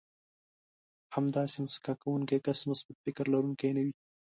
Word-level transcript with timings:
همداسې 1.15 1.57
مسکا 1.65 1.93
کوونکی 2.01 2.37
کس 2.45 2.59
مثبت 2.69 2.95
فکر 3.05 3.25
لرونکی 3.33 3.69
نه 3.77 3.81
وي. 3.85 3.93